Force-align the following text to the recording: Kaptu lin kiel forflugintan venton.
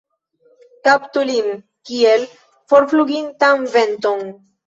Kaptu 0.87 1.25
lin 1.31 1.51
kiel 1.89 2.25
forflugintan 2.73 3.69
venton. 3.77 4.27